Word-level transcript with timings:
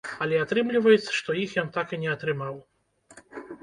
Але 0.25 0.37
атрымліваецца, 0.43 1.11
што 1.19 1.37
іх 1.43 1.55
ён 1.65 1.71
так 1.79 1.87
і 1.97 2.03
не 2.07 2.13
атрымаў. 2.19 2.53